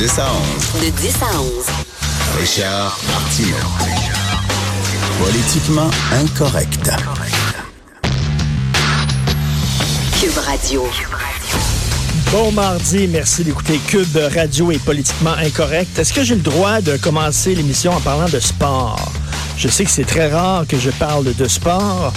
10 0.00 0.18
à 0.18 0.32
11. 0.32 0.82
De 0.82 0.90
10 0.96 1.14
à 1.20 1.40
11. 1.42 1.50
Richard 2.40 2.98
Martineau. 3.06 3.54
Politiquement 5.22 5.90
incorrect. 6.12 6.90
Cube 10.18 10.38
Radio. 10.38 10.88
Bon 12.32 12.50
mardi, 12.52 13.08
merci 13.08 13.44
d'écouter 13.44 13.78
Cube 13.88 14.16
Radio 14.34 14.70
et 14.70 14.78
politiquement 14.78 15.34
incorrect. 15.34 15.98
Est-ce 15.98 16.14
que 16.14 16.24
j'ai 16.24 16.36
le 16.36 16.40
droit 16.40 16.80
de 16.80 16.96
commencer 16.96 17.54
l'émission 17.54 17.92
en 17.92 18.00
parlant 18.00 18.30
de 18.30 18.40
sport? 18.40 19.12
Je 19.58 19.68
sais 19.68 19.84
que 19.84 19.90
c'est 19.90 20.06
très 20.06 20.30
rare 20.30 20.64
que 20.66 20.78
je 20.78 20.88
parle 20.92 21.34
de 21.34 21.46
sport. 21.46 22.14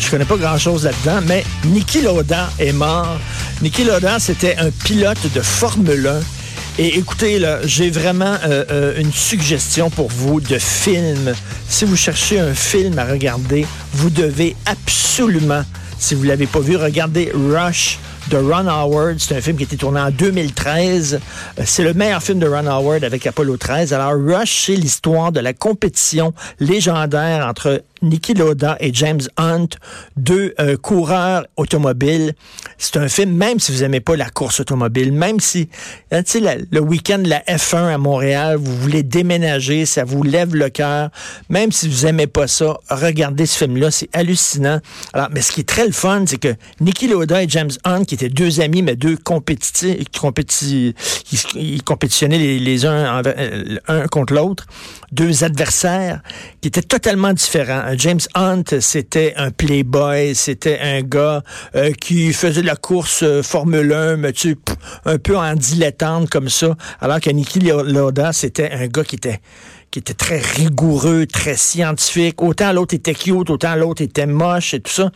Je 0.00 0.10
connais 0.10 0.24
pas 0.24 0.38
grand-chose 0.38 0.84
là-dedans, 0.84 1.20
mais 1.26 1.44
Niki 1.66 2.00
Lauda 2.00 2.48
est 2.58 2.72
mort. 2.72 3.18
Niki 3.60 3.84
Lauda, 3.84 4.18
c'était 4.20 4.56
un 4.56 4.70
pilote 4.70 5.30
de 5.34 5.42
Formule 5.42 6.06
1. 6.06 6.35
Et 6.78 6.98
écoutez, 6.98 7.38
là, 7.38 7.60
j'ai 7.64 7.88
vraiment 7.88 8.36
euh, 8.44 8.64
euh, 8.70 9.00
une 9.00 9.10
suggestion 9.10 9.88
pour 9.88 10.08
vous 10.08 10.42
de 10.42 10.58
film. 10.58 11.32
Si 11.66 11.86
vous 11.86 11.96
cherchez 11.96 12.38
un 12.38 12.52
film 12.52 12.98
à 12.98 13.06
regarder, 13.06 13.66
vous 13.94 14.10
devez 14.10 14.54
absolument, 14.66 15.62
si 15.98 16.14
vous 16.14 16.24
l'avez 16.24 16.46
pas 16.46 16.60
vu, 16.60 16.76
regarder 16.76 17.32
Rush 17.34 17.98
de 18.28 18.36
Ron 18.36 18.66
Howard. 18.66 19.16
C'est 19.20 19.34
un 19.34 19.40
film 19.40 19.56
qui 19.56 19.62
a 19.62 19.64
été 19.64 19.78
tourné 19.78 20.00
en 20.00 20.10
2013. 20.10 21.14
Euh, 21.58 21.62
C'est 21.64 21.82
le 21.82 21.94
meilleur 21.94 22.22
film 22.22 22.40
de 22.40 22.46
Ron 22.46 22.66
Howard 22.66 23.04
avec 23.04 23.26
Apollo 23.26 23.56
13. 23.56 23.94
Alors, 23.94 24.12
Rush, 24.12 24.66
c'est 24.66 24.76
l'histoire 24.76 25.32
de 25.32 25.40
la 25.40 25.54
compétition 25.54 26.34
légendaire 26.60 27.46
entre 27.46 27.82
Niki 28.02 28.34
Lauda 28.34 28.76
et 28.80 28.92
James 28.92 29.20
Hunt, 29.36 29.68
deux 30.16 30.54
euh, 30.60 30.76
coureurs 30.76 31.46
automobiles. 31.56 32.34
C'est 32.78 32.96
un 32.98 33.08
film, 33.08 33.32
même 33.32 33.58
si 33.58 33.72
vous 33.72 33.82
aimez 33.84 34.00
pas 34.00 34.16
la 34.16 34.28
course 34.30 34.60
automobile, 34.60 35.12
même 35.12 35.40
si, 35.40 35.68
hein, 36.12 36.22
la- 36.40 36.56
le 36.70 36.80
week-end 36.80 37.18
de 37.18 37.28
la 37.28 37.40
F1 37.48 37.94
à 37.94 37.98
Montréal, 37.98 38.56
vous 38.56 38.76
voulez 38.76 39.02
déménager, 39.02 39.86
ça 39.86 40.04
vous 40.04 40.22
lève 40.22 40.54
le 40.54 40.68
cœur. 40.68 41.10
Même 41.48 41.72
si 41.72 41.88
vous 41.88 42.06
aimez 42.06 42.26
pas 42.26 42.46
ça, 42.46 42.76
regardez 42.90 43.46
ce 43.46 43.58
film-là, 43.58 43.90
c'est 43.90 44.08
hallucinant. 44.12 44.80
Alors, 45.12 45.28
mais 45.32 45.40
ce 45.40 45.52
qui 45.52 45.60
est 45.60 45.68
très 45.68 45.86
le 45.86 45.92
fun, 45.92 46.24
c'est 46.26 46.38
que 46.38 46.54
Niki 46.80 47.08
Lauda 47.08 47.42
et 47.42 47.48
James 47.48 47.70
Hunt, 47.84 48.04
qui 48.04 48.14
étaient 48.14 48.28
deux 48.28 48.60
amis, 48.60 48.82
mais 48.82 48.96
deux 48.96 49.16
compétitifs, 49.16 49.96
compéti- 50.18 50.94
ils, 51.32 51.38
ils 51.60 51.82
compétitionnaient 51.82 52.38
les, 52.38 52.58
uns 52.86 53.22
euh, 53.88 54.06
contre 54.08 54.34
l'autre, 54.34 54.66
deux 55.12 55.44
adversaires 55.44 56.20
qui 56.60 56.68
étaient 56.68 56.82
totalement 56.82 57.32
différents. 57.32 57.82
James 57.96 58.20
Hunt, 58.34 58.64
c'était 58.80 59.34
un 59.36 59.50
playboy, 59.50 60.34
c'était 60.34 60.78
un 60.80 61.02
gars 61.02 61.42
euh, 61.74 61.92
qui 61.92 62.32
faisait 62.32 62.62
la 62.62 62.76
course 62.76 63.22
euh, 63.22 63.42
Formule 63.42 63.92
1, 63.92 64.16
mais 64.16 64.32
tu 64.32 64.56
un 65.04 65.18
peu 65.18 65.36
en 65.36 65.54
dilettante 65.54 66.30
comme 66.30 66.48
ça, 66.48 66.74
alors 67.00 67.20
que 67.20 67.30
Niki 67.30 67.60
Lauda, 67.60 68.32
c'était 68.32 68.70
un 68.70 68.86
gars 68.86 69.04
qui 69.04 69.16
était 69.16 69.40
qui 69.96 70.00
était 70.00 70.12
très 70.12 70.36
rigoureux, 70.36 71.24
très 71.24 71.56
scientifique. 71.56 72.42
Autant 72.42 72.70
l'autre 72.74 72.92
était 72.92 73.14
cute, 73.14 73.48
autant 73.48 73.74
l'autre 73.76 74.02
était 74.02 74.26
moche 74.26 74.74
et 74.74 74.80
tout 74.80 74.92
ça. 74.92 75.10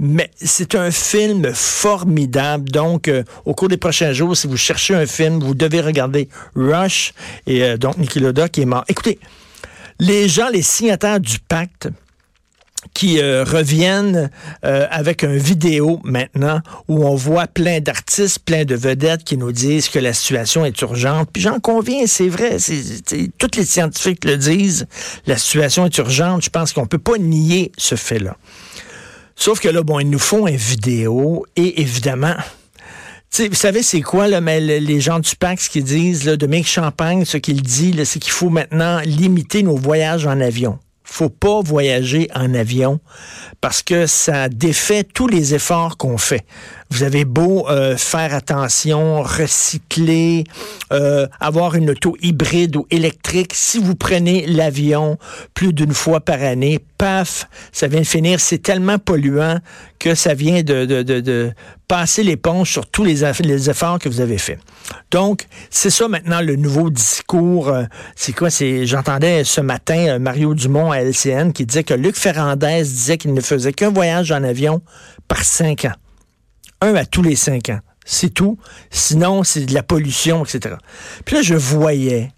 Mais 0.00 0.32
c'est 0.34 0.74
un 0.74 0.90
film 0.90 1.52
formidable. 1.54 2.68
Donc, 2.68 3.06
euh, 3.06 3.22
au 3.44 3.54
cours 3.54 3.68
des 3.68 3.76
prochains 3.76 4.12
jours, 4.12 4.36
si 4.36 4.48
vous 4.48 4.56
cherchez 4.56 4.96
un 4.96 5.06
film, 5.06 5.38
vous 5.38 5.54
devez 5.54 5.80
regarder 5.80 6.28
Rush 6.56 7.14
et 7.46 7.62
euh, 7.62 7.76
donc 7.76 7.98
Niki 7.98 8.18
Lauda 8.18 8.48
qui 8.48 8.62
est 8.62 8.64
mort. 8.64 8.84
Écoutez, 8.88 9.20
les 10.00 10.28
gens, 10.28 10.48
les 10.48 10.62
signataires 10.62 11.20
du 11.20 11.38
pacte, 11.38 11.88
qui 12.96 13.20
euh, 13.20 13.44
reviennent 13.44 14.30
euh, 14.64 14.86
avec 14.90 15.22
un 15.22 15.36
vidéo 15.36 16.00
maintenant 16.02 16.60
où 16.88 17.04
on 17.06 17.14
voit 17.14 17.46
plein 17.46 17.80
d'artistes, 17.80 18.38
plein 18.38 18.64
de 18.64 18.74
vedettes 18.74 19.22
qui 19.22 19.36
nous 19.36 19.52
disent 19.52 19.90
que 19.90 19.98
la 19.98 20.14
situation 20.14 20.64
est 20.64 20.80
urgente. 20.80 21.28
Puis 21.30 21.42
j'en 21.42 21.60
conviens, 21.60 22.06
c'est 22.06 22.28
vrai, 22.28 22.58
c'est, 22.58 22.80
tous 23.36 23.50
les 23.58 23.66
scientifiques 23.66 24.24
le 24.24 24.38
disent, 24.38 24.86
la 25.26 25.36
situation 25.36 25.84
est 25.84 25.98
urgente. 25.98 26.42
Je 26.42 26.48
pense 26.48 26.72
qu'on 26.72 26.86
peut 26.86 26.96
pas 26.96 27.18
nier 27.18 27.70
ce 27.76 27.96
fait-là. 27.96 28.34
Sauf 29.36 29.60
que 29.60 29.68
là, 29.68 29.82
bon, 29.82 30.00
ils 30.00 30.08
nous 30.08 30.18
font 30.18 30.46
une 30.46 30.56
vidéo 30.56 31.44
et 31.54 31.82
évidemment, 31.82 32.34
tu 33.30 33.42
sais, 33.42 33.48
vous 33.48 33.54
savez, 33.54 33.82
c'est 33.82 34.00
quoi, 34.00 34.26
là, 34.28 34.40
mais 34.40 34.58
le- 34.60 34.78
les 34.78 35.00
gens 35.02 35.18
du 35.18 35.36
PAC, 35.36 35.60
ce 35.60 35.68
qu'ils 35.68 35.84
disent, 35.84 36.24
là, 36.24 36.38
Dominique 36.38 36.66
Champagne, 36.68 37.26
ce 37.26 37.36
qu'il 37.36 37.60
dit, 37.60 37.94
c'est 38.06 38.20
qu'il 38.20 38.32
faut 38.32 38.48
maintenant 38.48 39.00
limiter 39.00 39.62
nos 39.62 39.76
voyages 39.76 40.26
en 40.26 40.40
avion. 40.40 40.78
Faut 41.08 41.30
pas 41.30 41.62
voyager 41.62 42.28
en 42.34 42.52
avion 42.52 43.00
parce 43.60 43.82
que 43.82 44.06
ça 44.06 44.48
défait 44.48 45.04
tous 45.04 45.28
les 45.28 45.54
efforts 45.54 45.96
qu'on 45.96 46.18
fait. 46.18 46.44
Vous 46.90 47.02
avez 47.02 47.24
beau 47.24 47.68
euh, 47.68 47.96
faire 47.96 48.32
attention, 48.34 49.22
recycler, 49.22 50.44
euh, 50.92 51.26
avoir 51.40 51.74
une 51.74 51.90
auto 51.90 52.16
hybride 52.22 52.76
ou 52.76 52.86
électrique, 52.90 53.52
si 53.54 53.78
vous 53.78 53.96
prenez 53.96 54.46
l'avion 54.46 55.18
plus 55.52 55.72
d'une 55.72 55.92
fois 55.92 56.20
par 56.20 56.40
année, 56.42 56.78
paf, 56.96 57.48
ça 57.72 57.88
vient 57.88 58.00
de 58.00 58.06
finir. 58.06 58.40
C'est 58.40 58.62
tellement 58.62 58.98
polluant 58.98 59.58
que 59.98 60.14
ça 60.14 60.34
vient 60.34 60.62
de, 60.62 60.84
de, 60.84 61.02
de, 61.02 61.20
de 61.20 61.52
passer 61.88 62.22
l'éponge 62.22 62.70
sur 62.70 62.86
tous 62.86 63.04
les, 63.04 63.24
efforts 63.68 63.98
que 63.98 64.08
vous 64.08 64.20
avez 64.20 64.38
faits. 64.38 64.60
Donc, 65.10 65.46
c'est 65.70 65.90
ça 65.90 66.06
maintenant 66.08 66.40
le 66.40 66.56
nouveau 66.56 66.90
discours. 66.90 67.68
euh, 67.68 67.84
C'est 68.14 68.32
quoi? 68.32 68.48
C'est 68.48 68.86
J'entendais 68.86 69.42
ce 69.44 69.60
matin 69.60 70.18
Mario 70.18 70.54
Dumont 70.54 70.92
à 70.92 70.98
LCN 70.98 71.52
qui 71.52 71.66
disait 71.66 71.84
que 71.84 71.94
Luc 71.94 72.16
Ferrandez 72.16 72.82
disait 72.82 73.18
qu'il 73.18 73.34
ne 73.34 73.40
faisait 73.40 73.72
qu'un 73.72 73.90
voyage 73.90 74.30
en 74.30 74.42
avion 74.44 74.80
par 75.28 75.42
cinq 75.44 75.84
ans 75.84 75.92
un 76.80 76.94
à 76.94 77.04
tous 77.04 77.22
les 77.22 77.36
cinq 77.36 77.70
ans. 77.70 77.80
C'est 78.04 78.30
tout. 78.30 78.58
Sinon, 78.90 79.42
c'est 79.42 79.66
de 79.66 79.74
la 79.74 79.82
pollution, 79.82 80.44
etc. 80.44 80.76
Puis 81.24 81.36
là, 81.36 81.42
je 81.42 81.54
voyais 81.54 82.30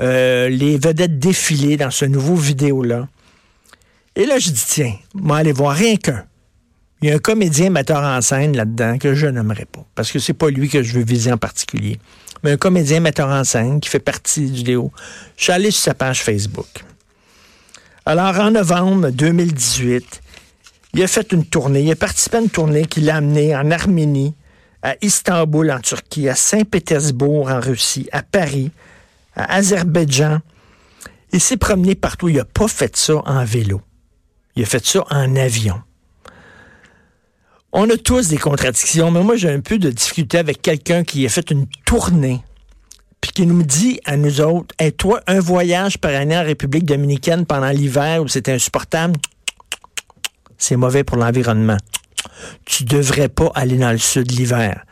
euh, 0.00 0.48
les 0.48 0.76
vedettes 0.76 1.18
défiler 1.18 1.76
dans 1.76 1.90
ce 1.90 2.04
nouveau 2.04 2.34
vidéo-là. 2.34 3.08
Et 4.16 4.26
là, 4.26 4.38
je 4.38 4.50
dis, 4.50 4.64
tiens, 4.66 4.94
moi, 5.14 5.38
aller 5.38 5.52
voir 5.52 5.76
rien 5.76 5.96
qu'un. 5.96 6.24
Il 7.00 7.08
y 7.08 7.12
a 7.12 7.14
un 7.14 7.18
comédien 7.18 7.70
metteur 7.70 8.02
en 8.02 8.20
scène 8.20 8.56
là-dedans 8.56 8.98
que 8.98 9.14
je 9.14 9.26
n'aimerais 9.26 9.64
pas, 9.64 9.84
parce 9.94 10.12
que 10.12 10.18
c'est 10.18 10.34
pas 10.34 10.50
lui 10.50 10.68
que 10.68 10.82
je 10.82 10.94
veux 10.94 11.04
viser 11.04 11.32
en 11.32 11.38
particulier. 11.38 11.98
Mais 12.42 12.52
un 12.52 12.56
comédien 12.56 13.00
metteur 13.00 13.28
en 13.28 13.44
scène 13.44 13.80
qui 13.80 13.88
fait 13.88 14.00
partie 14.00 14.46
du 14.46 14.58
vidéo. 14.58 14.92
Je 15.36 15.44
suis 15.44 15.52
allé 15.52 15.70
sur 15.70 15.82
sa 15.82 15.94
page 15.94 16.22
Facebook. 16.22 16.84
Alors, 18.04 18.38
en 18.38 18.50
novembre 18.50 19.10
2018, 19.10 20.21
il 20.94 21.02
a 21.02 21.06
fait 21.06 21.32
une 21.32 21.44
tournée. 21.44 21.82
Il 21.82 21.90
a 21.90 21.96
participé 21.96 22.36
à 22.36 22.40
une 22.40 22.50
tournée 22.50 22.84
qui 22.84 23.00
l'a 23.00 23.16
amené 23.16 23.56
en 23.56 23.70
Arménie, 23.70 24.34
à 24.82 24.94
Istanbul 25.00 25.70
en 25.70 25.80
Turquie, 25.80 26.28
à 26.28 26.34
Saint-Pétersbourg 26.34 27.50
en 27.50 27.60
Russie, 27.60 28.08
à 28.12 28.22
Paris, 28.22 28.70
à 29.34 29.54
Azerbaïdjan. 29.54 30.40
Il 31.32 31.40
s'est 31.40 31.56
promené 31.56 31.94
partout. 31.94 32.28
Il 32.28 32.36
n'a 32.36 32.44
pas 32.44 32.68
fait 32.68 32.96
ça 32.96 33.22
en 33.24 33.44
vélo. 33.44 33.80
Il 34.56 34.62
a 34.62 34.66
fait 34.66 34.84
ça 34.84 35.04
en 35.10 35.34
avion. 35.36 35.80
On 37.72 37.88
a 37.88 37.96
tous 37.96 38.28
des 38.28 38.36
contradictions, 38.36 39.10
mais 39.10 39.22
moi 39.22 39.36
j'ai 39.36 39.50
un 39.50 39.60
peu 39.60 39.78
de 39.78 39.90
difficulté 39.90 40.36
avec 40.36 40.60
quelqu'un 40.60 41.04
qui 41.04 41.24
a 41.24 41.30
fait 41.30 41.50
une 41.50 41.66
tournée 41.86 42.42
puis 43.22 43.30
qui 43.30 43.46
nous 43.46 43.62
dit 43.62 44.00
à 44.04 44.16
nous 44.16 44.40
autres, 44.40 44.74
hey, 44.78 44.92
toi, 44.92 45.22
un 45.28 45.38
voyage 45.38 45.96
par 45.96 46.12
année 46.12 46.36
en 46.36 46.42
République 46.42 46.84
dominicaine 46.84 47.46
pendant 47.46 47.70
l'hiver 47.70 48.20
où 48.20 48.28
c'était 48.28 48.52
insupportable, 48.52 49.14
c'est 50.62 50.76
mauvais 50.76 51.02
pour 51.02 51.16
l'environnement. 51.16 51.76
Tu 52.64 52.84
devrais 52.84 53.28
pas 53.28 53.50
aller 53.56 53.78
dans 53.78 53.90
le 53.90 53.98
sud 53.98 54.30
l'hiver. 54.30 54.84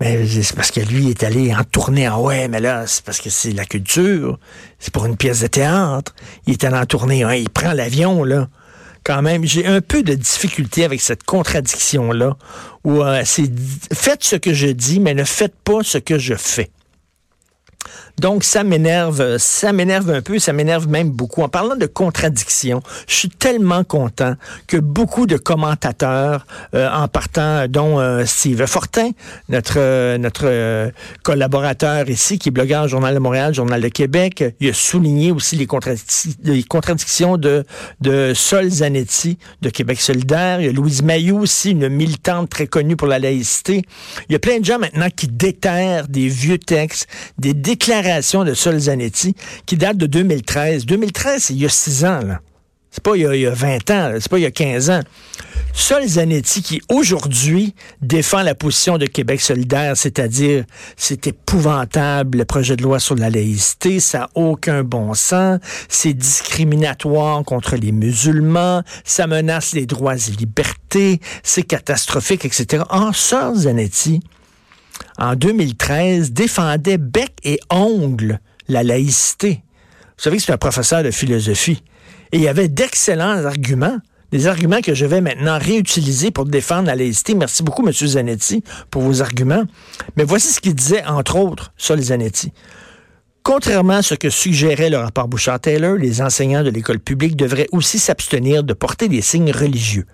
Mais 0.00 0.26
c'est 0.26 0.54
parce 0.54 0.70
que 0.70 0.80
lui 0.80 1.08
est 1.08 1.24
allé 1.24 1.54
en 1.54 1.64
tournée. 1.64 2.04
Ah 2.04 2.20
ouais, 2.20 2.46
mais 2.48 2.60
là, 2.60 2.86
c'est 2.86 3.02
parce 3.02 3.22
que 3.22 3.30
c'est 3.30 3.52
la 3.52 3.64
culture. 3.64 4.38
C'est 4.78 4.92
pour 4.92 5.06
une 5.06 5.16
pièce 5.16 5.40
de 5.40 5.46
théâtre. 5.46 6.14
Il 6.46 6.52
est 6.52 6.64
allé 6.64 6.76
en 6.76 6.84
tournée. 6.84 7.22
hein, 7.22 7.34
il 7.34 7.48
prend 7.48 7.72
l'avion, 7.72 8.22
là. 8.22 8.48
Quand 9.02 9.22
même, 9.22 9.46
j'ai 9.46 9.64
un 9.66 9.80
peu 9.80 10.02
de 10.02 10.14
difficulté 10.14 10.84
avec 10.84 11.00
cette 11.00 11.22
contradiction-là, 11.22 12.36
où 12.84 13.02
euh, 13.02 13.22
c'est 13.24 13.50
faites 13.94 14.24
ce 14.24 14.36
que 14.36 14.52
je 14.52 14.66
dis, 14.66 15.00
mais 15.00 15.14
ne 15.14 15.24
faites 15.24 15.54
pas 15.64 15.82
ce 15.82 15.96
que 15.96 16.18
je 16.18 16.34
fais. 16.34 16.70
Donc, 18.18 18.44
ça 18.44 18.64
m'énerve, 18.64 19.36
ça 19.38 19.72
m'énerve 19.72 20.10
un 20.10 20.22
peu, 20.22 20.38
ça 20.38 20.52
m'énerve 20.52 20.88
même 20.88 21.10
beaucoup. 21.10 21.42
En 21.42 21.48
parlant 21.48 21.76
de 21.76 21.86
contradiction, 21.86 22.82
je 23.06 23.14
suis 23.14 23.28
tellement 23.28 23.84
content 23.84 24.34
que 24.66 24.78
beaucoup 24.78 25.26
de 25.26 25.36
commentateurs, 25.36 26.46
euh, 26.74 26.88
en 26.90 27.08
partant, 27.08 27.66
dont 27.68 28.00
euh, 28.00 28.24
Steve 28.24 28.64
Fortin, 28.66 29.10
notre, 29.48 30.16
notre 30.16 30.90
collaborateur 31.22 32.08
ici, 32.08 32.38
qui 32.38 32.48
est 32.48 32.52
blogueur 32.52 32.88
Journal 32.88 33.14
de 33.14 33.18
Montréal, 33.18 33.54
Journal 33.54 33.80
de 33.80 33.88
Québec, 33.88 34.44
il 34.60 34.70
a 34.70 34.72
souligné 34.72 35.30
aussi 35.30 35.56
les, 35.56 35.66
contradictions 35.66 37.36
de, 37.36 37.64
de 38.00 38.32
Sol 38.34 38.70
Zanetti 38.70 39.38
de 39.60 39.68
Québec 39.68 40.00
solidaire. 40.00 40.60
Il 40.60 40.66
y 40.66 40.68
a 40.68 40.72
Louise 40.72 41.02
Mayou 41.02 41.40
aussi, 41.40 41.72
une 41.72 41.88
militante 41.88 42.48
très 42.48 42.66
connue 42.66 42.96
pour 42.96 43.08
la 43.08 43.18
laïcité. 43.18 43.82
Il 44.28 44.32
y 44.32 44.36
a 44.36 44.38
plein 44.38 44.58
de 44.58 44.64
gens 44.64 44.78
maintenant 44.78 45.08
qui 45.14 45.28
déterrent 45.28 46.08
des 46.08 46.28
vieux 46.28 46.58
textes, 46.58 47.08
des 47.38 47.52
déclarations 47.52 48.05
de 48.06 48.54
Sol 48.54 48.78
Zanetti 48.78 49.34
qui 49.66 49.76
datent 49.76 49.96
de 49.96 50.06
2013. 50.06 50.86
2013, 50.86 51.42
c'est 51.42 51.54
il 51.54 51.60
y 51.60 51.66
a 51.66 51.68
six 51.68 52.04
ans, 52.04 52.20
là. 52.20 52.40
C'est 52.90 53.02
pas 53.02 53.14
il 53.14 53.22
y, 53.22 53.46
a, 53.46 53.50
20 53.50 53.90
ans, 53.90 54.14
c'est 54.18 54.30
pas 54.30 54.38
il 54.38 54.42
y 54.42 54.46
a 54.46 54.50
15 54.50 54.88
ans. 54.88 55.00
Sol 55.74 56.06
Zanetti 56.06 56.62
qui 56.62 56.80
aujourd'hui 56.88 57.74
défend 58.00 58.42
la 58.42 58.54
position 58.54 58.96
de 58.96 59.04
Québec 59.04 59.42
solidaire, 59.42 59.98
c'est-à-dire 59.98 60.64
c'est 60.96 61.26
épouvantable 61.26 62.38
le 62.38 62.44
projet 62.46 62.74
de 62.74 62.82
loi 62.82 62.98
sur 62.98 63.14
la 63.14 63.28
laïcité, 63.28 64.00
ça 64.00 64.20
n'a 64.20 64.30
aucun 64.34 64.82
bon 64.82 65.12
sens, 65.12 65.58
c'est 65.90 66.14
discriminatoire 66.14 67.44
contre 67.44 67.76
les 67.76 67.92
musulmans, 67.92 68.82
ça 69.04 69.26
menace 69.26 69.74
les 69.74 69.84
droits 69.84 70.16
et 70.16 70.30
libertés, 70.30 71.20
c'est 71.42 71.64
catastrophique, 71.64 72.46
etc. 72.46 72.84
En 72.88 73.12
Sol 73.12 73.56
Zanetti, 73.56 74.20
en 75.18 75.34
2013, 75.34 76.32
défendait 76.32 76.98
bec 76.98 77.32
et 77.44 77.58
ongle 77.70 78.40
la 78.68 78.82
laïcité. 78.82 79.62
Vous 80.16 80.22
savez 80.22 80.36
que 80.38 80.42
c'est 80.42 80.52
un 80.52 80.58
professeur 80.58 81.02
de 81.02 81.10
philosophie. 81.10 81.82
Et 82.32 82.38
il 82.38 82.42
y 82.42 82.48
avait 82.48 82.68
d'excellents 82.68 83.44
arguments, 83.44 83.98
des 84.32 84.46
arguments 84.46 84.80
que 84.80 84.94
je 84.94 85.06
vais 85.06 85.20
maintenant 85.20 85.58
réutiliser 85.58 86.30
pour 86.30 86.46
défendre 86.46 86.86
la 86.86 86.96
laïcité. 86.96 87.34
Merci 87.34 87.62
beaucoup, 87.62 87.86
M. 87.86 87.92
Zanetti, 87.92 88.64
pour 88.90 89.02
vos 89.02 89.22
arguments. 89.22 89.64
Mais 90.16 90.24
voici 90.24 90.52
ce 90.52 90.60
qu'il 90.60 90.74
disait, 90.74 91.04
entre 91.04 91.36
autres, 91.36 91.72
sur 91.76 91.94
les 91.96 92.04
Zanetti. 92.04 92.52
Contrairement 93.42 93.98
à 93.98 94.02
ce 94.02 94.14
que 94.14 94.28
suggérait 94.28 94.90
le 94.90 94.96
rapport 94.96 95.28
Bouchard-Taylor, 95.28 95.94
les 95.94 96.20
enseignants 96.20 96.64
de 96.64 96.70
l'école 96.70 96.98
publique 96.98 97.36
devraient 97.36 97.68
aussi 97.70 98.00
s'abstenir 98.00 98.64
de 98.64 98.74
porter 98.74 99.08
des 99.08 99.20
signes 99.20 99.52
religieux. 99.52 100.06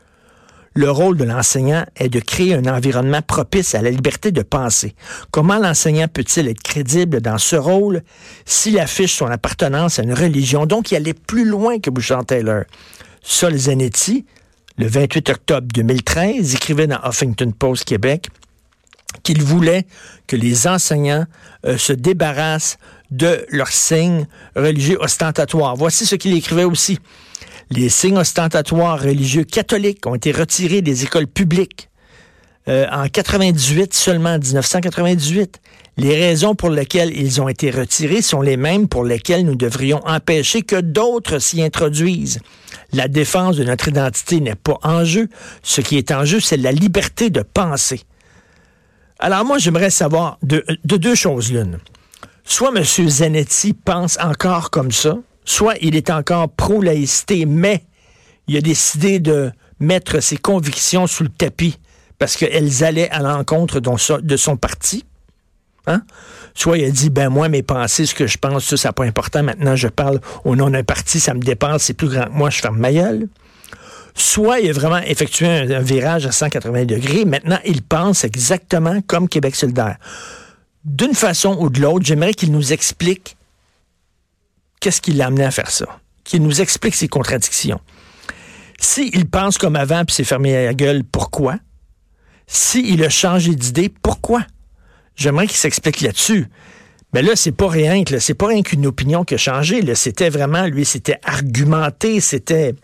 Le 0.75 0.91
rôle 0.91 1.17
de 1.17 1.25
l'enseignant 1.25 1.85
est 1.97 2.09
de 2.09 2.21
créer 2.21 2.55
un 2.55 2.65
environnement 2.65 3.21
propice 3.21 3.75
à 3.75 3.83
la 3.83 3.91
liberté 3.91 4.33
de 4.33 4.43
penser. 4.43 4.95
Comment 5.31 5.59
l'enseignant 5.59 6.09
peut-il 6.09 6.49
être 6.49 6.63
crédible 6.63 7.21
dans 7.21 7.39
ce 7.39 7.57
rôle 7.57 8.03
s'il 8.47 8.79
affiche 8.79 9.15
son 9.15 9.27
appartenance 9.27 9.99
à 9.99 10.03
une 10.03 10.15
religion? 10.15 10.65
Donc, 10.65 10.91
il 10.91 10.97
allait 10.97 11.15
plus 11.15 11.45
loin 11.45 11.79
que 11.79 11.91
Bouchard-Taylor. 11.91 12.63
Sol 13.23 13.57
Zanetti, 13.57 14.25
le 14.79 14.87
28 14.87 15.31
octobre 15.31 15.69
2013, 15.73 16.55
écrivait 16.55 16.87
dans 16.87 17.01
Huffington 17.05 17.53
Post 17.57 17.85
Québec 17.85 18.29
qu'il 19.23 19.43
voulait 19.43 19.87
que 20.27 20.37
les 20.37 20.67
enseignants 20.67 21.27
euh, 21.67 21.77
se 21.77 21.93
débarrassent 21.93 22.79
de 23.11 23.45
leurs 23.51 23.69
signes 23.69 24.27
religieux 24.57 24.97
ostentatoires. 25.01 25.77
Voici 25.77 26.07
ce 26.07 26.17
qu'il 26.17 26.35
écrivait 26.35 26.65
aussi. 26.65 26.99
Les 27.75 27.89
signes 27.89 28.19
ostentatoires 28.19 29.01
religieux 29.01 29.45
catholiques 29.45 30.07
ont 30.07 30.15
été 30.15 30.31
retirés 30.31 30.83
des 30.83 31.05
écoles 31.05 31.27
publiques. 31.27 31.89
Euh, 32.69 32.87
en 32.93 33.09
98, 33.09 33.95
seulement 33.95 34.35
en 34.35 34.39
1998. 34.39 35.59
Les 35.97 36.15
raisons 36.15 36.55
pour 36.55 36.69
lesquelles 36.69 37.17
ils 37.17 37.41
ont 37.41 37.49
été 37.49 37.71
retirés 37.71 38.21
sont 38.21 38.43
les 38.43 38.59
mêmes 38.59 38.89
pour 38.89 39.05
lesquelles 39.05 39.47
nous 39.47 39.55
devrions 39.55 40.07
empêcher 40.07 40.61
que 40.61 40.79
d'autres 40.83 41.39
s'y 41.39 41.63
introduisent. 41.63 42.41
La 42.93 43.09
défense 43.09 43.57
de 43.57 43.65
notre 43.65 43.89
identité 43.89 44.41
n'est 44.41 44.55
pas 44.55 44.79
en 44.83 45.07
jeu. 45.07 45.31
Ce 45.63 45.81
qui 45.81 45.97
est 45.97 46.11
en 46.11 46.27
jeu, 46.27 46.41
c'est 46.41 46.59
la 46.59 46.73
liberté 46.73 47.31
de 47.31 47.41
penser. 47.41 48.03
Alors 49.19 49.47
moi, 49.47 49.57
j'aimerais 49.57 49.91
savoir 49.91 50.37
de, 50.43 50.63
de 50.85 50.97
deux 50.99 51.15
choses 51.15 51.51
l'une. 51.51 51.79
Soit 52.45 52.71
M. 52.77 52.85
Zanetti 53.09 53.73
pense 53.73 54.19
encore 54.21 54.71
comme 54.71 54.93
ça, 54.93 55.17
soit 55.45 55.75
il 55.81 55.97
est 55.97 56.11
encore 56.11 56.49
pro-laïcité, 56.49 57.47
mais 57.47 57.85
il 58.49 58.57
a 58.57 58.61
décidé 58.61 59.21
de 59.21 59.51
mettre 59.81 60.21
ses 60.21 60.37
convictions 60.37 61.07
sous 61.07 61.25
le 61.25 61.29
tapis 61.29 61.79
parce 62.19 62.37
qu'elles 62.37 62.85
allaient 62.85 63.11
à 63.11 63.21
l'encontre 63.21 63.81
de 63.81 64.37
son 64.37 64.57
parti. 64.57 65.05
Hein? 65.87 66.03
Soit 66.55 66.79
il 66.79 66.85
a 66.85 66.91
dit, 66.91 67.11
ben 67.11 67.29
moi, 67.29 67.49
mes 67.49 67.63
pensées, 67.63 68.07
ce 68.07 68.15
que 68.15 68.27
je 68.27 68.39
pense, 68.39 68.65
ça, 68.65 68.77
c'est 68.77 68.93
pas 68.93 69.05
important. 69.05 69.43
Maintenant, 69.43 69.75
je 69.75 69.89
parle 69.89 70.21
au 70.45 70.55
nom 70.55 70.71
d'un 70.71 70.85
parti, 70.85 71.19
ça 71.19 71.35
me 71.35 71.41
dépasse, 71.41 71.83
c'est 71.83 71.95
plus 71.95 72.09
grand 72.09 72.27
que 72.27 72.31
moi, 72.31 72.51
je 72.51 72.61
ferme 72.61 72.79
ma 72.79 72.93
gueule. 72.93 73.29
Soit 74.15 74.61
il 74.61 74.71
a 74.71 74.73
vraiment 74.73 74.99
effectué 74.99 75.49
un, 75.49 75.71
un, 75.71 75.81
virage 75.81 76.27
à 76.27 76.33
180 76.33 76.85
degrés. 76.85 77.25
Maintenant, 77.25 77.59
il 77.65 77.83
pense 77.83 78.25
exactement 78.25 79.01
comme 79.07 79.29
Québec 79.29 79.57
solidaire. 79.57 79.97
D'une 80.85 81.15
façon 81.15 81.57
ou 81.59 81.71
de 81.71 81.81
l'autre, 81.81 82.05
j'aimerais 82.05 82.35
qu'il 82.35 82.53
nous 82.53 82.73
explique 82.73 83.37
qu'est-ce 84.83 85.01
qui 85.01 85.13
l'a 85.13 85.27
amené 85.27 85.45
à 85.45 85.51
faire 85.51 85.71
ça? 85.71 85.87
Qu'il 86.25 86.43
nous 86.43 86.61
explique 86.61 86.95
ses 86.95 87.09
contradictions? 87.09 87.81
S'il 88.79 89.31
pense 89.31 89.57
comme 89.57 89.77
avant 89.77 90.05
puis 90.05 90.15
s'est 90.15 90.25
fermé 90.25 90.67
la 90.67 90.75
gueule, 90.75 91.05
pourquoi? 91.05 91.57
S'il 92.49 93.03
a 93.05 93.09
changé 93.09 93.55
d'idée, 93.55 93.89
pourquoi? 94.03 94.45
J'aimerais 95.15 95.47
qu'il 95.47 95.57
s'explique 95.57 96.01
là-dessus. 96.01 96.49
Mais 97.15 97.23
là, 97.23 97.37
c'est 97.37 97.53
pas 97.53 97.69
rien 97.69 98.03
que 98.03 98.19
c'est 98.19 98.35
pas 98.35 98.49
rien 98.49 98.63
qu'une 98.63 98.87
opinion 98.87 99.25
qui 99.25 99.35
a 99.35 99.39
changé. 99.39 99.95
C'était 99.95 100.31
vraiment, 100.31 100.67
lui, 100.67 100.85
c'était 100.85 101.19
argumenté, 101.23 102.21
c'était 102.21 102.75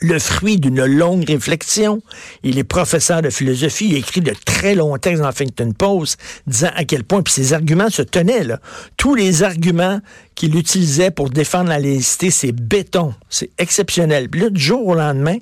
le 0.00 0.18
fruit 0.18 0.58
d'une 0.58 0.84
longue 0.84 1.24
réflexion. 1.24 2.02
Il 2.42 2.58
est 2.58 2.64
professeur 2.64 3.22
de 3.22 3.30
philosophie, 3.30 3.88
il 3.90 3.96
écrit 3.96 4.20
de 4.20 4.34
très 4.44 4.74
longs 4.74 4.96
textes 4.98 5.22
dans 5.22 5.30
Huffington 5.30 5.72
Post 5.72 6.18
disant 6.46 6.70
à 6.74 6.84
quel 6.84 7.04
point, 7.04 7.22
puis 7.22 7.32
ses 7.32 7.52
arguments 7.52 7.90
se 7.90 8.02
tenaient, 8.02 8.44
là. 8.44 8.60
Tous 8.96 9.14
les 9.14 9.42
arguments 9.42 10.00
qu'il 10.34 10.56
utilisait 10.56 11.10
pour 11.10 11.30
défendre 11.30 11.68
la 11.68 11.78
laïcité, 11.78 12.30
c'est 12.30 12.52
béton, 12.52 13.14
c'est 13.28 13.50
exceptionnel. 13.58 14.28
Puis 14.28 14.40
là, 14.40 14.48
jour 14.54 14.86
au 14.86 14.94
lendemain, 14.94 15.36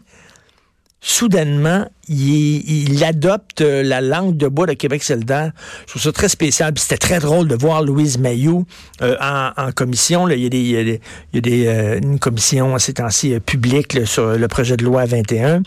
soudainement, 1.19 1.85
il, 2.09 3.03
adopte 3.03 3.61
la 3.61 4.01
langue 4.01 4.37
de 4.37 4.47
bois 4.47 4.67
de 4.67 4.75
Québec 4.75 5.03
solidaire. 5.03 5.51
Je 5.87 5.91
trouve 5.91 6.03
ça 6.03 6.13
très 6.13 6.29
spécial. 6.29 6.73
C'était 6.77 6.97
très 6.97 7.19
drôle 7.19 7.49
de 7.49 7.57
voir 7.57 7.83
Louise 7.83 8.19
Mayou 8.19 8.67
euh, 9.03 9.17
en, 9.21 9.73
commission. 9.73 10.29
Il 10.29 10.55
y 10.55 10.77
a, 10.77 10.97
euh, 11.37 11.99
une 12.01 12.21
commission 12.21 12.79
ces 12.79 12.95
temps-ci 12.95 13.35
euh, 13.35 13.41
publique 13.41 14.07
sur 14.07 14.39
le 14.39 14.49
projet 14.49 14.77
de 14.77 14.85
loi 14.85 15.07
21. 15.07 15.65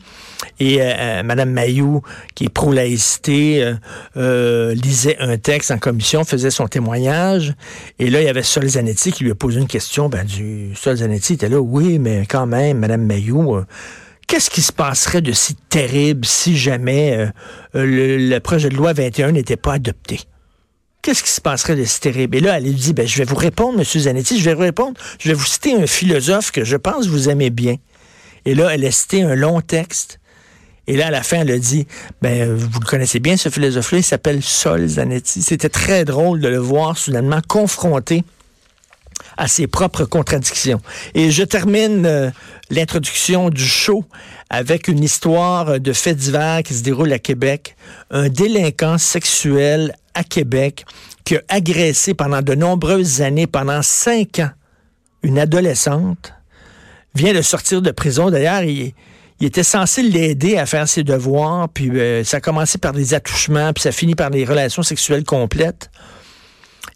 Et 0.59 0.79
Madame 1.23 1.51
Mayou, 1.51 2.01
qui 2.33 2.45
est 2.45 2.49
pro-laïcité, 2.49 3.75
lisait 4.15 5.17
un 5.19 5.37
texte 5.37 5.69
en 5.69 5.77
commission, 5.77 6.23
faisait 6.23 6.49
son 6.49 6.67
témoignage. 6.67 7.53
Et 7.99 8.09
là, 8.09 8.21
il 8.21 8.25
y 8.25 8.29
avait 8.29 8.41
Sol 8.41 8.67
Zanetti 8.67 9.11
qui 9.11 9.25
lui 9.25 9.31
a 9.31 9.35
posé 9.35 9.59
une 9.59 9.67
question. 9.67 10.09
Ben, 10.09 10.25
du 10.25 10.73
Sol 10.75 10.95
Zanetti 10.95 11.33
était 11.33 11.49
là, 11.49 11.59
oui, 11.59 11.99
mais 11.99 12.25
quand 12.27 12.47
même, 12.47 12.79
Madame 12.79 13.05
Mayou 13.05 13.61
Qu'est-ce 14.31 14.49
qui 14.49 14.61
se 14.61 14.71
passerait 14.71 15.21
de 15.21 15.33
si 15.33 15.55
terrible 15.55 16.23
si 16.23 16.57
jamais 16.57 17.17
euh, 17.17 17.25
euh, 17.75 18.29
le, 18.29 18.39
projet 18.39 18.69
de 18.69 18.77
loi 18.77 18.93
21 18.93 19.33
n'était 19.33 19.57
pas 19.57 19.73
adopté? 19.73 20.21
Qu'est-ce 21.01 21.21
qui 21.21 21.31
se 21.31 21.41
passerait 21.41 21.75
de 21.75 21.83
si 21.83 21.99
terrible? 21.99 22.37
Et 22.37 22.39
là, 22.39 22.55
elle 22.55 22.63
lui 22.63 22.71
dit, 22.71 22.93
ben, 22.93 23.05
je 23.05 23.17
vais 23.17 23.25
vous 23.25 23.35
répondre, 23.35 23.77
M. 23.77 23.83
Zanetti, 23.83 24.39
je 24.39 24.45
vais 24.45 24.53
vous 24.53 24.61
répondre. 24.61 24.97
Je 25.19 25.27
vais 25.27 25.33
vous 25.33 25.45
citer 25.45 25.73
un 25.73 25.85
philosophe 25.85 26.51
que 26.51 26.63
je 26.63 26.77
pense 26.77 27.07
vous 27.07 27.27
aimez 27.27 27.49
bien. 27.49 27.75
Et 28.45 28.55
là, 28.55 28.69
elle 28.73 28.85
a 28.85 28.91
cité 28.91 29.21
un 29.21 29.35
long 29.35 29.59
texte. 29.59 30.21
Et 30.87 30.95
là, 30.95 31.07
à 31.07 31.11
la 31.11 31.23
fin, 31.23 31.41
elle 31.41 31.51
a 31.51 31.59
dit, 31.59 31.85
ben, 32.21 32.55
vous 32.55 32.79
le 32.79 32.85
connaissez 32.85 33.19
bien, 33.19 33.35
ce 33.35 33.49
philosophe-là, 33.49 33.97
il 33.97 34.03
s'appelle 34.03 34.41
Sol 34.41 34.87
Zanetti. 34.87 35.41
C'était 35.41 35.67
très 35.67 36.05
drôle 36.05 36.39
de 36.39 36.47
le 36.47 36.57
voir 36.57 36.97
soudainement 36.97 37.41
confronté 37.49 38.23
à 39.37 39.47
ses 39.47 39.67
propres 39.67 40.05
contradictions. 40.05 40.81
Et 41.13 41.31
je 41.31 41.43
termine 41.43 42.05
euh, 42.05 42.29
l'introduction 42.69 43.49
du 43.49 43.65
show 43.65 44.05
avec 44.49 44.87
une 44.87 45.03
histoire 45.03 45.79
de 45.79 45.93
fait 45.93 46.15
divers 46.15 46.63
qui 46.63 46.73
se 46.73 46.83
déroule 46.83 47.11
à 47.13 47.19
Québec. 47.19 47.75
Un 48.09 48.29
délinquant 48.29 48.97
sexuel 48.97 49.93
à 50.13 50.23
Québec 50.23 50.85
qui 51.23 51.35
a 51.35 51.41
agressé 51.49 52.13
pendant 52.13 52.41
de 52.41 52.55
nombreuses 52.55 53.21
années, 53.21 53.47
pendant 53.47 53.81
cinq 53.81 54.39
ans, 54.39 54.51
une 55.23 55.39
adolescente, 55.39 56.33
vient 57.15 57.33
de 57.33 57.41
sortir 57.41 57.81
de 57.81 57.91
prison. 57.91 58.29
D'ailleurs, 58.29 58.63
il, 58.63 58.93
était 59.39 59.63
censé 59.63 60.03
l'aider 60.03 60.57
à 60.57 60.67
faire 60.67 60.87
ses 60.87 61.03
devoirs, 61.03 61.67
puis 61.69 61.89
euh, 61.89 62.23
ça 62.23 62.37
a 62.37 62.39
commencé 62.41 62.77
par 62.77 62.93
des 62.93 63.15
attouchements, 63.15 63.73
puis 63.73 63.81
ça 63.81 63.91
finit 63.91 64.13
par 64.13 64.29
des 64.29 64.45
relations 64.45 64.83
sexuelles 64.83 65.23
complètes. 65.23 65.89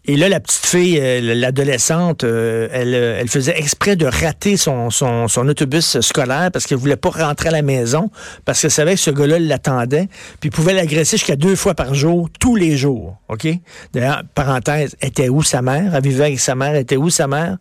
Et 0.08 0.16
là, 0.16 0.28
la 0.28 0.38
petite 0.38 0.64
fille, 0.64 1.00
euh, 1.00 1.34
l'adolescente, 1.34 2.22
euh, 2.22 2.68
elle, 2.70 2.94
euh, 2.94 3.18
elle 3.20 3.28
faisait 3.28 3.58
exprès 3.58 3.96
de 3.96 4.06
rater 4.06 4.56
son, 4.56 4.90
son, 4.90 5.26
son 5.26 5.48
autobus 5.48 6.00
scolaire 6.00 6.50
parce 6.52 6.66
qu'elle 6.66 6.78
voulait 6.78 6.96
pas 6.96 7.10
rentrer 7.10 7.48
à 7.48 7.52
la 7.52 7.62
maison 7.62 8.10
parce 8.44 8.60
qu'elle 8.60 8.70
savait 8.70 8.94
que 8.94 9.00
ce 9.00 9.10
gars-là 9.10 9.40
l'attendait. 9.40 10.08
Puis 10.38 10.50
pouvait 10.50 10.74
l'agresser 10.74 11.16
jusqu'à 11.16 11.34
deux 11.34 11.56
fois 11.56 11.74
par 11.74 11.94
jour, 11.94 12.28
tous 12.38 12.54
les 12.54 12.76
jours. 12.76 13.16
OK? 13.28 13.48
D'ailleurs, 13.92 14.22
parenthèse, 14.36 14.94
était 15.02 15.28
où 15.28 15.42
sa 15.42 15.60
mère? 15.60 15.92
Elle 15.96 16.02
vivait 16.02 16.26
avec 16.26 16.40
sa 16.40 16.54
mère. 16.54 16.76
Était 16.76 16.96
où 16.96 17.10
sa 17.10 17.26
mère? 17.26 17.56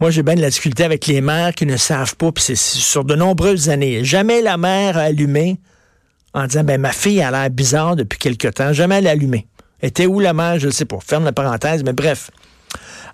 Moi, 0.00 0.10
j'ai 0.10 0.22
bien 0.22 0.34
de 0.34 0.42
la 0.42 0.50
difficulté 0.50 0.84
avec 0.84 1.06
les 1.06 1.22
mères 1.22 1.54
qui 1.54 1.64
ne 1.64 1.76
savent 1.76 2.16
pas, 2.16 2.32
puis 2.32 2.44
c'est 2.44 2.56
sur 2.56 3.04
de 3.04 3.14
nombreuses 3.14 3.70
années. 3.70 4.04
Jamais 4.04 4.42
la 4.42 4.56
mère 4.56 4.98
a 4.98 5.02
allumé 5.02 5.58
en 6.34 6.46
disant, 6.46 6.64
ben 6.64 6.80
ma 6.80 6.92
fille 6.92 7.22
a 7.22 7.30
l'air 7.30 7.50
bizarre 7.50 7.96
depuis 7.96 8.18
quelque 8.18 8.48
temps. 8.48 8.72
Jamais 8.72 8.96
elle 8.96 9.06
a 9.06 9.10
allumé. 9.10 9.46
Était 9.82 10.06
où 10.06 10.20
la 10.20 10.32
mère? 10.32 10.58
Je 10.58 10.66
ne 10.66 10.72
sais 10.72 10.84
pas. 10.84 10.98
Ferme 11.04 11.24
la 11.24 11.32
parenthèse, 11.32 11.82
mais 11.84 11.92
bref. 11.92 12.30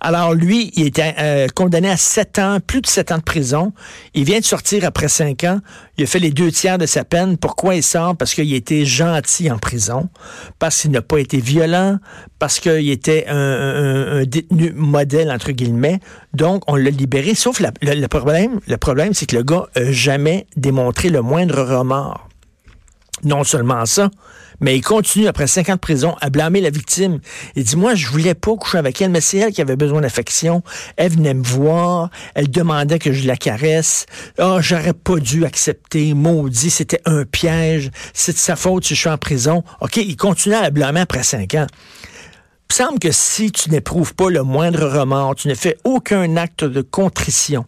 Alors 0.01 0.35
lui, 0.35 0.71
il 0.75 0.87
était 0.87 1.15
euh, 1.19 1.47
condamné 1.55 1.91
à 1.91 1.97
sept 1.97 2.39
ans, 2.39 2.59
plus 2.65 2.81
de 2.81 2.87
sept 2.87 3.13
ans 3.13 3.19
de 3.19 3.23
prison. 3.23 3.73
Il 4.15 4.25
vient 4.25 4.41
de 4.41 4.45
sortir 4.45 4.85
après 4.85 5.09
cinq 5.09 5.45
ans. 5.45 5.61
Il 5.97 6.05
a 6.05 6.07
fait 6.07 6.19
les 6.19 6.31
deux 6.31 6.51
tiers 6.51 6.79
de 6.79 6.87
sa 6.87 7.05
peine. 7.05 7.37
Pourquoi 7.39 7.75
il 7.75 7.83
sort? 7.83 8.17
Parce 8.17 8.35
qu'il 8.35 8.53
était 8.55 8.85
gentil 8.85 9.51
en 9.51 9.59
prison, 9.59 10.09
parce 10.59 10.83
qu'il 10.83 10.91
n'a 10.91 11.03
pas 11.03 11.19
été 11.19 11.39
violent, 11.39 11.99
parce 12.39 12.61
qu'il 12.61 12.91
était 12.91 13.27
un, 13.29 14.25
détenu 14.25 14.73
modèle, 14.75 15.31
entre 15.31 15.53
guillemets. 15.53 16.01
Donc, 16.35 16.63
on 16.67 16.77
l'a 16.77 16.91
libéré. 16.91 17.35
Sauf 17.35 17.61
le, 17.61 18.07
problème, 18.09 18.61
le 18.67 18.77
problème, 18.77 19.15
c'est 19.15 19.27
que 19.27 19.37
le 19.37 19.43
gars 19.43 19.67
n'a 19.77 19.93
jamais 19.93 20.47
démontré 20.57 21.09
le 21.09 21.23
moindre 21.23 21.63
remords. 21.63 22.29
Non 23.25 23.45
seulement 23.45 23.87
ça, 23.87 24.11
mais 24.61 24.77
il 24.77 24.83
continue, 24.83 25.27
après 25.27 25.47
cinq 25.47 25.69
ans 25.69 25.75
de 25.75 25.81
prison, 25.81 26.17
à 26.21 26.31
blâmer 26.31 26.61
la 26.61 26.71
victime. 26.71 27.21
Il 27.55 27.65
dit, 27.65 27.77
moi, 27.77 27.95
je 27.95 28.09
voulais 28.09 28.35
pas 28.35 28.55
coucher 28.57 28.79
avec 28.79 29.01
elle, 29.01 29.11
mais 29.11 29.21
c'est 29.21 29.39
elle 29.39 29.53
qui 29.53 29.61
avait 29.61 29.77
besoin 29.77 30.01
d'affection. 30.03 30.63
Elle 30.97 31.13
venait 31.13 31.35
me 31.35 31.43
voir, 31.43 32.11
elle 32.35 32.51
demandait 32.51 32.99
que 32.99 33.13
je 33.13 33.27
la 33.27 33.37
caresse. 33.37 34.07
Ah, 34.39 34.57
oh, 34.57 34.61
j'aurais 34.61 34.93
pas 34.93 35.17
dû 35.17 35.45
accepter, 35.45 36.15
maudit, 36.15 36.71
c'était 36.71 37.01
un 37.05 37.25
piège, 37.25 37.91
c'est 38.13 38.33
de 38.33 38.39
sa 38.39 38.57
faute 38.57 38.85
si 38.85 38.95
je 38.95 39.01
suis 39.01 39.09
en 39.09 39.19
prison. 39.19 39.65
OK, 39.81 39.97
il 39.97 40.17
continue 40.17 40.55
à 40.55 40.71
blâmer 40.71 41.01
après 41.01 41.23
cinq 41.23 41.55
ans. 41.55 41.67
Il 42.71 42.75
semble 42.75 42.99
que 42.99 43.13
si 43.13 43.53
tu 43.53 43.71
n'éprouves 43.71 44.15
pas 44.15 44.29
le 44.29 44.43
moindre 44.43 44.87
remords, 44.89 45.37
tu 45.37 45.49
ne 45.49 45.55
fais 45.55 45.77
aucun 45.85 46.37
acte 46.37 46.65
de 46.65 46.83
contrition, 46.83 47.65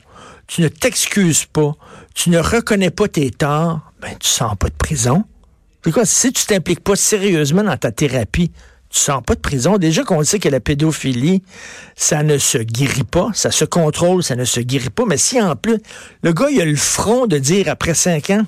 tu 0.46 0.60
ne 0.60 0.68
t'excuses 0.68 1.46
pas, 1.46 1.74
tu 2.14 2.30
ne 2.30 2.38
reconnais 2.38 2.90
pas 2.90 3.08
tes 3.08 3.30
torts, 3.30 3.80
ben, 4.00 4.10
tu 4.18 4.28
sens 4.28 4.54
pas 4.58 4.68
de 4.68 4.74
prison. 4.74 5.24
Quoi, 5.84 6.04
si 6.04 6.32
tu 6.32 6.44
t'impliques 6.44 6.80
pas 6.80 6.96
sérieusement 6.96 7.62
dans 7.62 7.76
ta 7.76 7.90
thérapie, 7.92 8.50
tu 8.90 8.98
sors 8.98 9.22
pas 9.22 9.34
de 9.34 9.40
prison. 9.40 9.78
Déjà 9.78 10.02
qu'on 10.02 10.22
sait 10.24 10.38
que 10.38 10.48
la 10.48 10.60
pédophilie, 10.60 11.42
ça 11.96 12.22
ne 12.22 12.38
se 12.38 12.58
guérit 12.58 13.04
pas, 13.04 13.30
ça 13.34 13.50
se 13.50 13.64
contrôle, 13.64 14.22
ça 14.22 14.36
ne 14.36 14.44
se 14.44 14.60
guérit 14.60 14.90
pas. 14.90 15.04
Mais 15.06 15.16
si 15.16 15.40
en 15.40 15.56
plus, 15.56 15.78
le 16.22 16.32
gars, 16.32 16.48
il 16.50 16.60
a 16.60 16.64
le 16.64 16.76
front 16.76 17.26
de 17.26 17.38
dire 17.38 17.68
après 17.68 17.94
cinq 17.94 18.30
ans, 18.30 18.44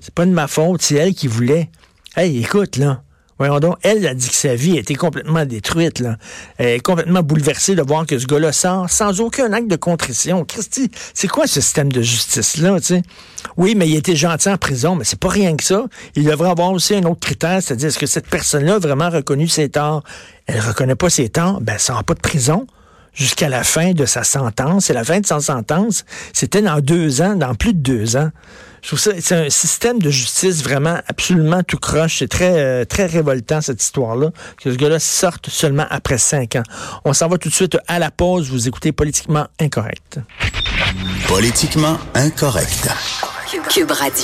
c'est 0.00 0.14
pas 0.14 0.26
de 0.26 0.30
ma 0.30 0.48
faute, 0.48 0.82
c'est 0.82 0.96
elle 0.96 1.14
qui 1.14 1.28
voulait. 1.28 1.70
Hey, 2.16 2.42
écoute, 2.42 2.76
là, 2.76 3.02
Voyons 3.40 3.58
donc, 3.58 3.78
elle 3.80 4.06
a 4.06 4.12
dit 4.12 4.28
que 4.28 4.34
sa 4.34 4.54
vie 4.54 4.76
a 4.76 4.80
été 4.80 4.94
complètement 4.94 5.46
détruite. 5.46 5.98
Là. 5.98 6.18
Elle 6.58 6.68
est 6.68 6.80
complètement 6.80 7.22
bouleversée 7.22 7.74
de 7.74 7.80
voir 7.80 8.04
que 8.04 8.18
ce 8.18 8.26
gars-là 8.26 8.52
sort 8.52 8.90
sans 8.90 9.22
aucun 9.22 9.50
acte 9.54 9.66
de 9.66 9.76
contrition. 9.76 10.44
Christy, 10.44 10.90
c'est 11.14 11.26
quoi 11.26 11.46
ce 11.46 11.62
système 11.62 11.90
de 11.90 12.02
justice-là? 12.02 12.76
Oui, 13.56 13.74
mais 13.74 13.88
il 13.88 13.96
était 13.96 14.14
gentil 14.14 14.50
en 14.50 14.58
prison, 14.58 14.94
mais 14.94 15.04
c'est 15.04 15.18
pas 15.18 15.30
rien 15.30 15.56
que 15.56 15.64
ça. 15.64 15.86
Il 16.16 16.24
devrait 16.24 16.50
avoir 16.50 16.70
aussi 16.70 16.94
un 16.94 17.04
autre 17.04 17.20
critère, 17.20 17.62
c'est-à-dire 17.62 17.88
est-ce 17.88 17.98
que 17.98 18.04
cette 18.04 18.28
personne-là 18.28 18.74
a 18.74 18.78
vraiment 18.78 19.08
reconnu 19.08 19.48
ses 19.48 19.70
torts? 19.70 20.04
Elle 20.44 20.60
reconnaît 20.60 20.94
pas 20.94 21.08
ses 21.08 21.30
torts, 21.30 21.62
ben 21.62 21.78
ça 21.78 21.94
n'a 21.94 22.02
pas 22.02 22.12
de 22.12 22.20
prison 22.20 22.66
jusqu'à 23.14 23.48
la 23.48 23.64
fin 23.64 23.92
de 23.92 24.04
sa 24.04 24.22
sentence. 24.22 24.90
Et 24.90 24.92
la 24.92 25.02
fin 25.02 25.18
de 25.18 25.24
sa 25.26 25.40
sentence, 25.40 26.04
c'était 26.34 26.60
dans 26.60 26.80
deux 26.80 27.22
ans, 27.22 27.36
dans 27.36 27.54
plus 27.54 27.72
de 27.72 27.80
deux 27.80 28.16
ans. 28.18 28.30
Je 28.82 28.88
trouve 28.88 28.98
ça, 28.98 29.12
c'est 29.20 29.34
un 29.34 29.50
système 29.50 29.98
de 29.98 30.10
justice 30.10 30.62
vraiment 30.62 31.00
absolument 31.06 31.62
tout 31.62 31.78
croche. 31.78 32.18
C'est 32.18 32.28
très, 32.28 32.58
euh, 32.58 32.84
très 32.84 33.06
révoltant, 33.06 33.60
cette 33.60 33.82
histoire-là, 33.82 34.30
que 34.62 34.72
ce 34.72 34.76
gars-là 34.76 34.98
sorte 34.98 35.48
seulement 35.48 35.86
après 35.90 36.18
cinq 36.18 36.56
ans. 36.56 36.62
On 37.04 37.12
s'en 37.12 37.28
va 37.28 37.38
tout 37.38 37.48
de 37.48 37.54
suite 37.54 37.76
à 37.88 37.98
la 37.98 38.10
pause. 38.10 38.50
Vous 38.50 38.68
écoutez 38.68 38.92
Politiquement 38.92 39.46
Incorrect. 39.60 40.20
Politiquement 41.28 41.98
Incorrect. 42.14 42.88
Cube 43.68 43.90
Radio. 43.90 44.14